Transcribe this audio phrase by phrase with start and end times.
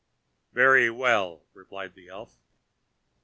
[0.51, 2.39] "Very well," replied the elf.